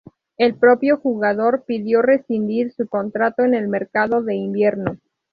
[0.39, 4.97] El propio jugador pidió rescindir su contrato en el mercado de invierno.